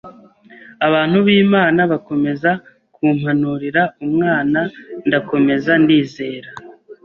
[0.87, 2.51] abantu b’Imana bakomeza
[2.95, 4.59] kumpanurira umwana
[5.07, 6.49] ndakomeza ndizera